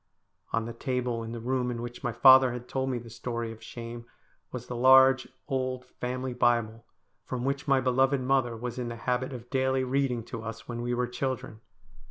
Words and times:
On 0.51 0.65
the 0.65 0.73
table 0.73 1.21
in 1.21 1.31
the 1.31 1.39
room 1.39 1.69
in 1.69 1.79
which 1.79 2.03
my 2.03 2.11
father 2.11 2.53
had 2.53 2.67
told 2.67 2.89
me 2.89 2.97
the 2.97 3.11
story 3.11 3.51
of 3.51 3.61
shame 3.61 4.05
was 4.51 4.65
the 4.65 4.75
large 4.75 5.27
old 5.47 5.85
family 5.85 6.33
Bible, 6.33 6.83
from 7.23 7.45
which 7.45 7.67
my 7.67 7.79
beloved 7.79 8.19
mother 8.21 8.57
was 8.57 8.79
in 8.79 8.87
the 8.87 8.95
habit 8.95 9.31
of 9.31 9.51
daily 9.51 9.83
reading 9.83 10.23
to 10.23 10.41
us 10.41 10.67
when 10.67 10.81
we 10.81 10.95
were 10.95 11.05
children. 11.05 11.61